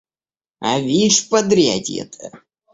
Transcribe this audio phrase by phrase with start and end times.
[0.69, 2.25] А вишь подрядье-то!